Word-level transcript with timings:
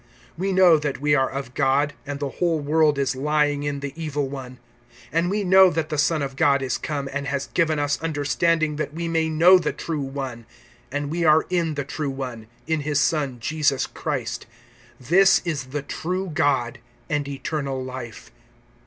(19)We 0.39 0.51
know 0.55 0.77
that 0.79 0.99
we 0.99 1.13
are 1.13 1.29
of 1.29 1.53
God, 1.53 1.93
and 2.07 2.19
the 2.19 2.27
whole 2.39 2.59
world 2.59 2.97
is 2.97 3.15
lying 3.15 3.61
in 3.61 3.81
the 3.81 3.93
evil 3.95 4.27
one. 4.27 4.57
(20)And 5.13 5.29
we 5.29 5.43
know 5.43 5.69
that 5.69 5.89
the 5.89 5.97
Son 5.99 6.23
of 6.23 6.35
God 6.35 6.63
is 6.63 6.79
come, 6.79 7.07
and 7.13 7.27
has 7.27 7.45
given 7.45 7.77
us 7.77 8.01
understanding, 8.01 8.77
that 8.77 8.95
we 8.95 9.07
may 9.07 9.29
know 9.29 9.59
the 9.59 9.71
True 9.71 10.01
one; 10.01 10.47
and 10.91 11.11
we 11.11 11.23
are 11.23 11.45
in 11.51 11.75
the 11.75 11.85
True 11.85 12.09
One, 12.09 12.47
in 12.65 12.79
his 12.79 12.99
Son 12.99 13.39
Jesus 13.39 13.85
Christ. 13.85 14.47
This 14.99 15.39
is 15.45 15.65
the 15.65 15.83
true 15.83 16.31
God, 16.33 16.79
and 17.07 17.27
eternal 17.27 17.79
life. 17.83 18.31